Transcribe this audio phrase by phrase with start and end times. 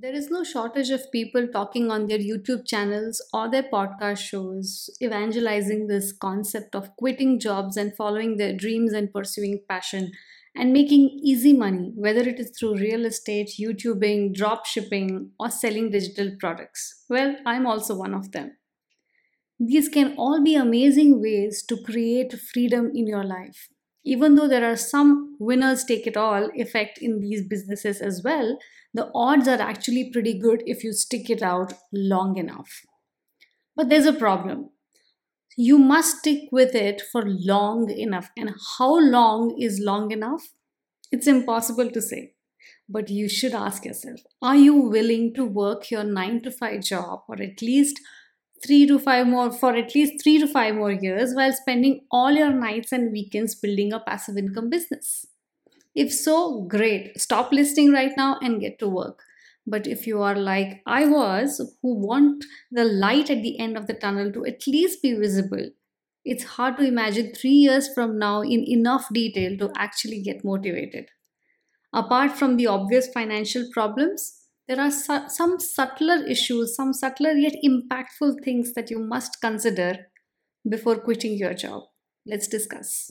[0.00, 4.88] There is no shortage of people talking on their YouTube channels or their podcast shows,
[5.02, 10.12] evangelizing this concept of quitting jobs and following their dreams and pursuing passion
[10.54, 15.90] and making easy money, whether it is through real estate, YouTubing, drop shipping, or selling
[15.90, 17.02] digital products.
[17.08, 18.56] Well, I'm also one of them.
[19.58, 23.68] These can all be amazing ways to create freedom in your life.
[24.08, 28.58] Even though there are some winners take it all effect in these businesses as well,
[28.94, 32.80] the odds are actually pretty good if you stick it out long enough.
[33.76, 34.70] But there's a problem.
[35.58, 38.30] You must stick with it for long enough.
[38.34, 40.48] And how long is long enough?
[41.12, 42.32] It's impossible to say.
[42.88, 47.24] But you should ask yourself are you willing to work your 9 to 5 job
[47.28, 48.00] or at least
[48.64, 52.32] three to five more for at least three to five more years while spending all
[52.32, 55.26] your nights and weekends building a passive income business?
[55.94, 57.20] If so, great.
[57.20, 59.22] Stop listening right now and get to work.
[59.66, 63.86] But if you are like I was, who want the light at the end of
[63.86, 65.70] the tunnel to at least be visible,
[66.24, 71.08] it's hard to imagine three years from now in enough detail to actually get motivated.
[71.92, 74.37] Apart from the obvious financial problems,
[74.68, 80.06] there are su- some subtler issues, some subtler yet impactful things that you must consider
[80.68, 81.84] before quitting your job.
[82.26, 83.10] Let's discuss.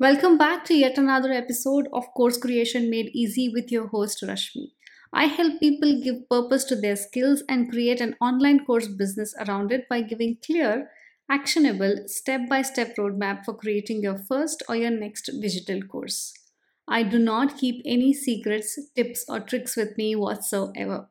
[0.00, 4.72] Welcome back to yet another episode of Course Creation Made Easy with your host Rashmi.
[5.12, 9.70] I help people give purpose to their skills and create an online course business around
[9.70, 10.90] it by giving clear,
[11.30, 16.32] actionable, step by step roadmap for creating your first or your next digital course.
[16.90, 21.08] I do not keep any secrets, tips, or tricks with me whatsoever.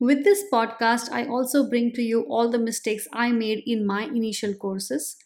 [0.00, 4.04] With this podcast, I also bring to you all the mistakes I made in my
[4.04, 5.16] initial courses,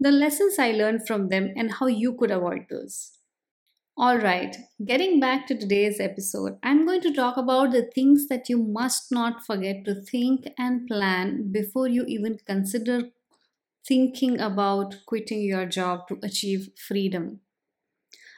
[0.00, 3.12] the lessons I learned from them, and how you could avoid those.
[3.98, 8.58] Alright, getting back to today's episode, I'm going to talk about the things that you
[8.58, 13.10] must not forget to think and plan before you even consider
[13.86, 17.40] thinking about quitting your job to achieve freedom.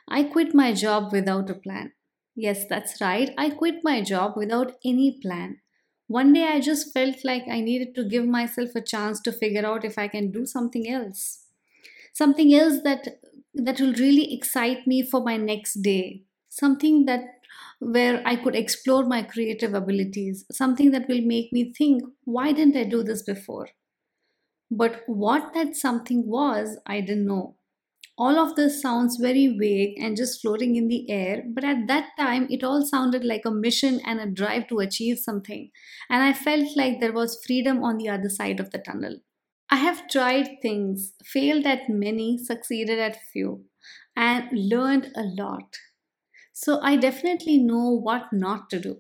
[0.09, 1.93] I quit my job without a plan.
[2.35, 3.33] Yes, that's right.
[3.39, 5.61] I quit my job without any plan.
[6.07, 9.67] One day I just felt like I needed to give myself a chance to figure
[9.67, 11.47] out if I can do something else.
[12.15, 13.21] Something else that
[13.55, 16.25] that will really excite me for my next day.
[16.49, 17.23] Something that
[17.81, 22.77] where I could explore my creative abilities, something that will make me think, why didn't
[22.77, 23.69] I do this before?
[24.71, 27.58] But what that something was, I didn't know.
[28.19, 32.11] All of this sounds very vague and just floating in the air, but at that
[32.19, 35.71] time it all sounded like a mission and a drive to achieve something,
[36.11, 39.21] and I felt like there was freedom on the other side of the tunnel.
[39.71, 43.65] I have tried things, failed at many, succeeded at few,
[44.17, 45.77] and learned a lot.
[46.53, 48.99] So I definitely know what not to do.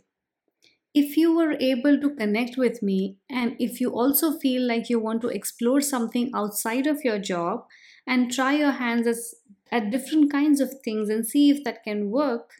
[0.95, 4.99] If you were able to connect with me, and if you also feel like you
[5.01, 7.67] want to explore something outside of your job
[8.09, 9.35] and try your hands as,
[9.71, 12.55] at different kinds of things and see if that can work,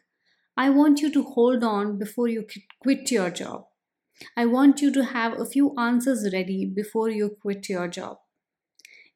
[0.57, 2.47] I want you to hold on before you
[2.83, 3.67] quit your job.
[4.37, 8.19] I want you to have a few answers ready before you quit your job.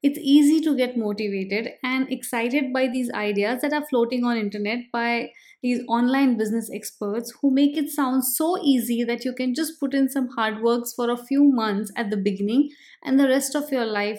[0.03, 4.91] It's easy to get motivated and excited by these ideas that are floating on internet
[4.93, 5.31] by
[5.63, 9.95] these online business experts who make it sound so easy that you can just put
[9.95, 12.71] in some hard works for a few months at the beginning
[13.05, 14.19] and the rest of your life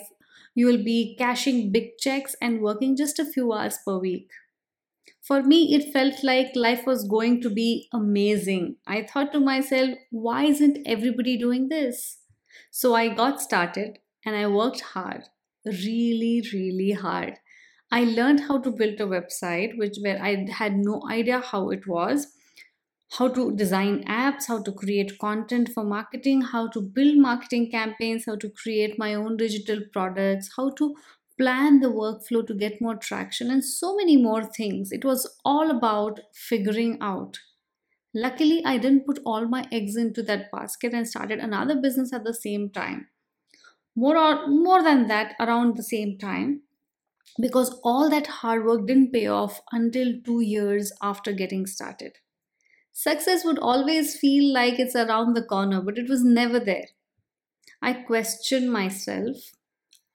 [0.55, 4.29] you will be cashing big checks and working just a few hours per week.
[5.21, 8.75] For me, it felt like life was going to be amazing.
[8.85, 12.19] I thought to myself, why isn't everybody doing this?
[12.71, 15.23] So I got started and I worked hard,
[15.65, 17.35] really, really hard.
[17.91, 21.87] I learned how to build a website, which where I had no idea how it
[21.87, 22.27] was
[23.17, 28.25] how to design apps, how to create content for marketing, how to build marketing campaigns,
[28.25, 30.95] how to create my own digital products, how to
[31.37, 34.91] plan the workflow to get more traction, and so many more things.
[34.91, 37.39] It was all about figuring out.
[38.15, 42.23] Luckily, I didn't put all my eggs into that basket and started another business at
[42.23, 43.09] the same time.
[43.95, 46.63] More or more than that, around the same time,
[47.39, 52.17] because all that hard work didn't pay off until two years after getting started.
[52.93, 56.87] Success would always feel like it's around the corner, but it was never there.
[57.83, 59.51] I questioned myself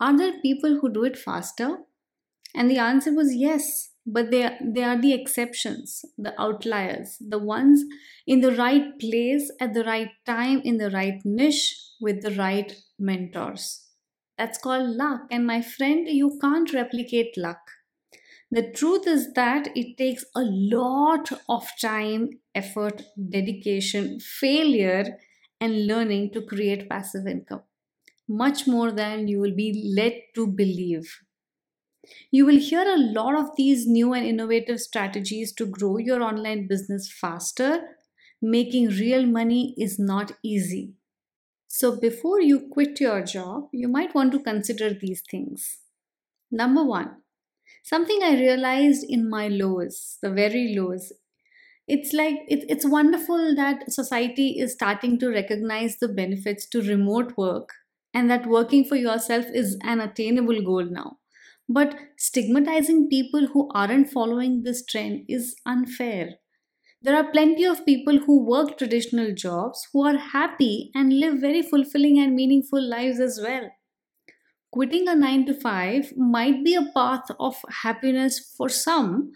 [0.01, 1.85] Are there people who do it faster?
[2.55, 7.85] And the answer was yes, but they, they are the exceptions, the outliers, the ones
[8.27, 12.83] in the right place at the right time, in the right niche, with the right
[12.99, 13.89] mentors.
[14.39, 15.23] That's called luck.
[15.31, 17.61] And my friend, you can't replicate luck.
[18.51, 25.19] The truth is that it takes a lot of time, effort, dedication, failure,
[25.61, 27.63] and learning to create passive income,
[28.29, 31.21] much more than you will be led to believe.
[32.31, 36.67] You will hear a lot of these new and innovative strategies to grow your online
[36.67, 37.97] business faster.
[38.41, 40.95] Making real money is not easy.
[41.69, 45.81] So, before you quit your job, you might want to consider these things.
[46.51, 47.23] Number one,
[47.83, 51.13] something I realized in my lows, the very lows.
[51.87, 57.37] It's like it, it's wonderful that society is starting to recognize the benefits to remote
[57.37, 57.71] work
[58.15, 61.19] and that working for yourself is an attainable goal now.
[61.69, 66.35] But stigmatizing people who aren't following this trend is unfair.
[67.03, 71.63] There are plenty of people who work traditional jobs who are happy and live very
[71.63, 73.71] fulfilling and meaningful lives as well.
[74.79, 79.33] Quitting a 9 to 5 might be a path of happiness for some,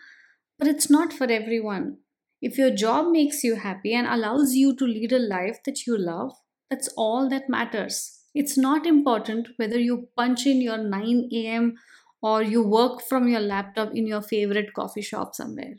[0.56, 1.96] but it's not for everyone.
[2.40, 5.98] If your job makes you happy and allows you to lead a life that you
[5.98, 6.30] love,
[6.70, 8.20] that's all that matters.
[8.36, 11.74] It's not important whether you punch in your 9 a.m
[12.22, 15.74] or you work from your laptop in your favorite coffee shop somewhere.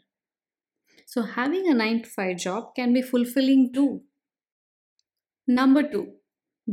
[1.06, 4.02] So, having a 9 to 5 job can be fulfilling too.
[5.48, 6.16] Number two,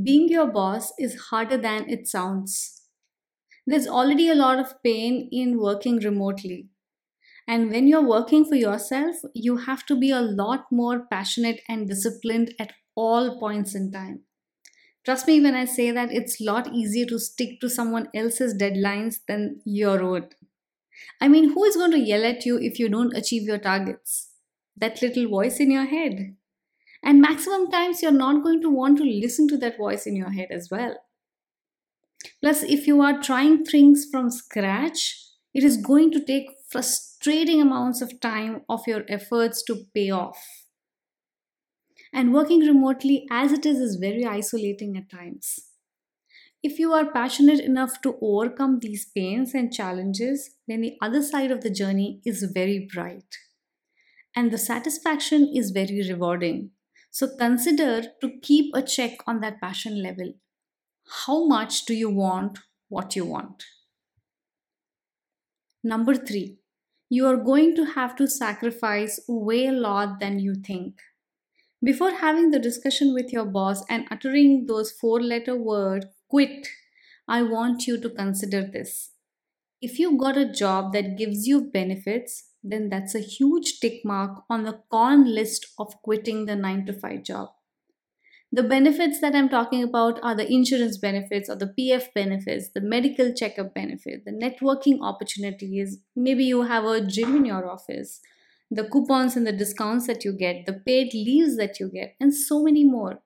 [0.03, 2.80] being your boss is harder than it sounds.
[3.70, 6.70] There's already a lot of pain in working remotely.
[7.46, 11.87] And when you're working for yourself, you have to be a lot more passionate and
[11.87, 14.22] disciplined at all points in time.
[15.05, 18.61] Trust me when I say that it's a lot easier to stick to someone else's
[18.61, 20.31] deadlines than your own.
[21.20, 24.31] I mean, who is going to yell at you if you don't achieve your targets?
[24.76, 26.34] That little voice in your head.
[27.05, 30.31] And maximum times, you're not going to want to listen to that voice in your
[30.31, 30.96] head as well.
[32.43, 35.17] Plus, if you are trying things from scratch,
[35.55, 40.38] it is going to take frustrating amounts of time of your efforts to pay off.
[42.12, 45.58] And working remotely as it is is very isolating at times.
[46.62, 51.50] If you are passionate enough to overcome these pains and challenges, then the other side
[51.50, 53.37] of the journey is very bright.
[54.37, 56.72] And the satisfaction is very rewarding.
[57.11, 60.34] So consider to keep a check on that passion level.
[61.11, 63.65] How much do you want what you want?
[65.83, 66.59] Number three,
[67.09, 71.01] you are going to have to sacrifice way a lot than you think.
[71.83, 76.69] Before having the discussion with your boss and uttering those four letter word quit,
[77.27, 79.11] I want you to consider this.
[79.83, 84.45] If you got a job that gives you benefits, then that's a huge tick mark
[84.49, 87.49] on the con list of quitting the 9 to 5 job.
[88.52, 92.81] The benefits that I'm talking about are the insurance benefits or the PF benefits, the
[92.81, 95.99] medical checkup benefit, the networking opportunities.
[96.17, 98.20] Maybe you have a gym in your office
[98.70, 102.32] the coupons and the discounts that you get, the paid leaves that you get, and
[102.32, 103.20] so many more.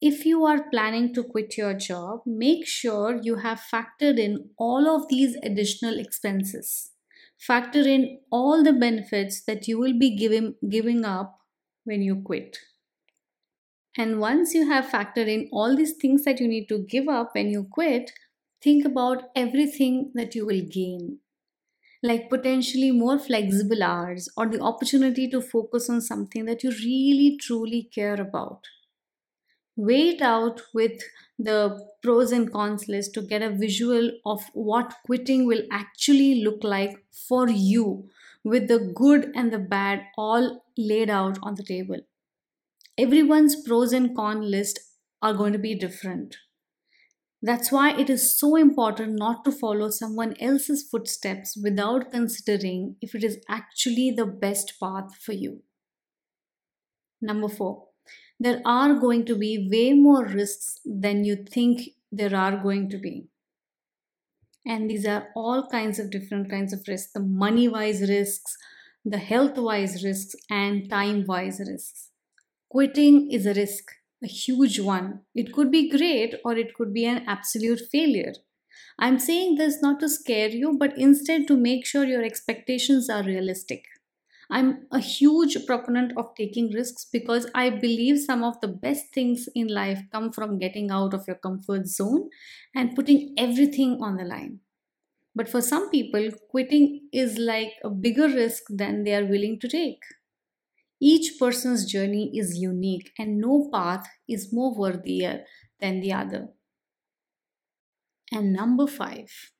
[0.00, 4.88] If you are planning to quit your job, make sure you have factored in all
[4.88, 6.90] of these additional expenses.
[7.38, 11.38] Factor in all the benefits that you will be giving, giving up
[11.84, 12.58] when you quit.
[13.96, 17.34] And once you have factored in all these things that you need to give up
[17.34, 18.12] when you quit,
[18.60, 21.20] think about everything that you will gain
[22.02, 27.38] like potentially more flexible hours or the opportunity to focus on something that you really
[27.40, 28.66] truly care about.
[29.76, 31.02] Wait out with
[31.38, 36.64] the pros and cons list to get a visual of what quitting will actually look
[36.64, 38.08] like for you,
[38.44, 42.00] with the good and the bad all laid out on the table.
[42.98, 44.80] Everyone's pros and cons list
[45.22, 46.36] are going to be different.
[47.40, 53.14] That's why it is so important not to follow someone else's footsteps without considering if
[53.16, 55.62] it is actually the best path for you.
[57.20, 57.88] Number four,
[58.38, 62.98] there are going to be way more risks than you think there are going to
[62.98, 63.28] be.
[64.64, 68.56] And these are all kinds of different kinds of risks the money wise risks,
[69.04, 72.11] the health wise risks, and time wise risks.
[72.72, 75.20] Quitting is a risk a huge one.
[75.34, 78.32] It could be great or it could be an absolute failure.
[78.98, 83.22] I'm saying this not to scare you, but instead to make sure your expectations are
[83.24, 83.84] realistic.
[84.50, 89.48] I'm a huge proponent of taking risks because I believe some of the best things
[89.54, 92.30] in life come from getting out of your comfort zone
[92.74, 94.60] and putting everything on the line.
[95.34, 99.68] But for some people, quitting is like a bigger risk than they are willing to
[99.68, 100.02] take.
[101.02, 105.44] Each person's journey is unique and no path is more worthier
[105.80, 106.48] than the other.
[108.32, 109.52] And number five,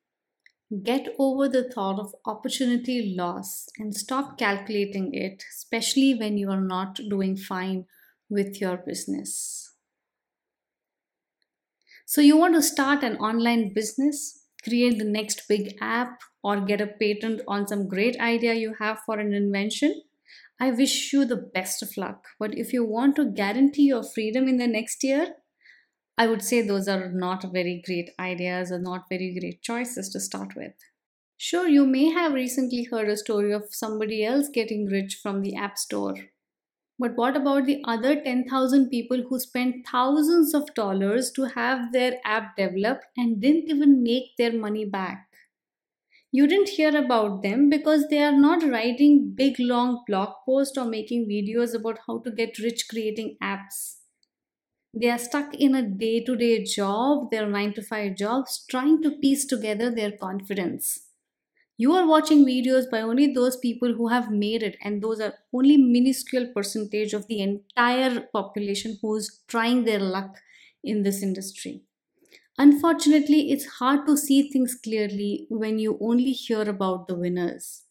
[0.82, 6.60] get over the thought of opportunity loss and stop calculating it, especially when you are
[6.60, 7.86] not doing fine
[8.28, 9.74] with your business.
[12.06, 16.80] So, you want to start an online business, create the next big app, or get
[16.80, 20.02] a patent on some great idea you have for an invention?
[20.62, 22.26] I wish you the best of luck.
[22.38, 25.34] But if you want to guarantee your freedom in the next year,
[26.18, 30.20] I would say those are not very great ideas or not very great choices to
[30.20, 30.74] start with.
[31.36, 35.56] Sure, you may have recently heard a story of somebody else getting rich from the
[35.56, 36.16] App Store.
[36.98, 42.20] But what about the other 10,000 people who spent thousands of dollars to have their
[42.24, 45.31] app developed and didn't even make their money back?
[46.32, 50.84] You didn't hear about them because they are not writing big long blog posts or
[50.84, 53.98] making videos about how to get rich creating apps.
[54.94, 59.02] They are stuck in a day to day job, their 9 to 5 jobs, trying
[59.02, 61.08] to piece together their confidence.
[61.78, 65.34] You are watching videos by only those people who have made it, and those are
[65.52, 70.38] only minuscule percentage of the entire population who's trying their luck
[70.84, 71.84] in this industry.
[72.58, 77.84] Unfortunately, it's hard to see things clearly when you only hear about the winners.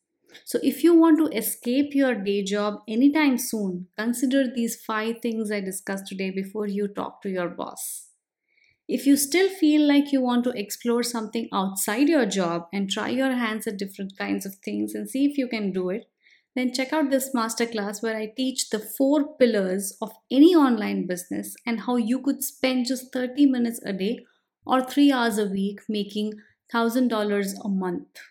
[0.46, 5.52] So, if you want to escape your day job anytime soon, consider these five things
[5.52, 8.08] I discussed today before you talk to your boss.
[8.88, 13.10] If you still feel like you want to explore something outside your job and try
[13.10, 16.08] your hands at different kinds of things and see if you can do it,
[16.56, 21.56] then check out this masterclass where I teach the four pillars of any online business
[21.66, 24.26] and how you could spend just 30 minutes a day
[24.66, 26.34] or 3 hours a week making
[26.74, 28.28] $1000 a month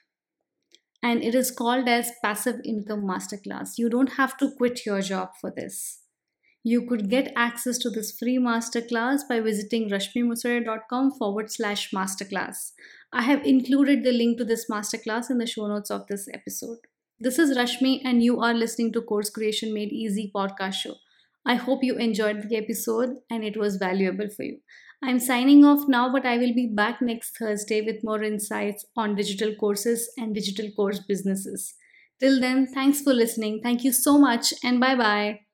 [1.02, 5.30] and it is called as passive income masterclass you don't have to quit your job
[5.40, 6.00] for this
[6.62, 12.72] you could get access to this free masterclass by visiting rashmimusare.com forward slash masterclass.
[13.12, 16.80] I have included the link to this masterclass in the show notes of this episode.
[17.18, 20.96] This is Rashmi, and you are listening to Course Creation Made Easy podcast show.
[21.46, 24.58] I hope you enjoyed the episode and it was valuable for you.
[25.02, 29.14] I'm signing off now, but I will be back next Thursday with more insights on
[29.14, 31.74] digital courses and digital course businesses.
[32.18, 33.60] Till then, thanks for listening.
[33.62, 35.49] Thank you so much, and bye bye.